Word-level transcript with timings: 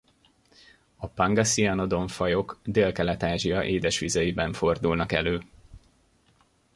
A 0.95 1.07
Pangasianodon-fajok 1.07 2.59
Délkelet-Ázsia 2.63 3.63
édesvizeiben 3.63 4.53
fordulnak 4.53 5.11
elő. 5.11 5.41